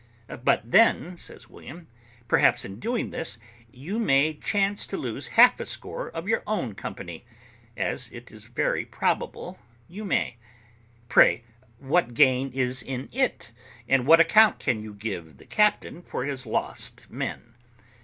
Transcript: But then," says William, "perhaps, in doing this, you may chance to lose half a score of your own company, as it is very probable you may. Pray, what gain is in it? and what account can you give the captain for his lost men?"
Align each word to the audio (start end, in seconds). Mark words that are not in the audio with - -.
But 0.43 0.71
then," 0.71 1.15
says 1.15 1.47
William, 1.47 1.87
"perhaps, 2.27 2.65
in 2.65 2.79
doing 2.79 3.11
this, 3.11 3.37
you 3.71 3.99
may 3.99 4.33
chance 4.33 4.87
to 4.87 4.97
lose 4.97 5.27
half 5.37 5.59
a 5.59 5.65
score 5.67 6.09
of 6.09 6.27
your 6.27 6.41
own 6.47 6.73
company, 6.73 7.23
as 7.77 8.09
it 8.09 8.31
is 8.31 8.45
very 8.45 8.83
probable 8.83 9.59
you 9.87 10.03
may. 10.03 10.37
Pray, 11.07 11.43
what 11.77 12.15
gain 12.15 12.51
is 12.51 12.81
in 12.81 13.09
it? 13.11 13.51
and 13.87 14.07
what 14.07 14.19
account 14.19 14.57
can 14.57 14.81
you 14.81 14.95
give 14.95 15.37
the 15.37 15.45
captain 15.45 16.01
for 16.01 16.25
his 16.25 16.47
lost 16.47 17.05
men?" 17.11 17.53